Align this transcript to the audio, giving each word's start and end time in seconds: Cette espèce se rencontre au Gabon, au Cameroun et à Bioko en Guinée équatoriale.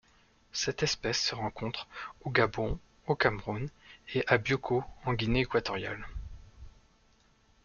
Cette 0.51 0.81
espèce 0.81 1.21
se 1.21 1.35
rencontre 1.35 1.87
au 2.21 2.31
Gabon, 2.31 2.79
au 3.05 3.13
Cameroun 3.13 3.69
et 4.15 4.23
à 4.25 4.39
Bioko 4.39 4.83
en 5.05 5.13
Guinée 5.13 5.41
équatoriale. 5.41 6.07